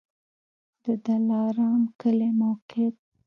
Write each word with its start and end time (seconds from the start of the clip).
د 0.83 0.85
دلارام 1.05 1.81
کلی 2.01 2.29
موقعیت 2.41 2.97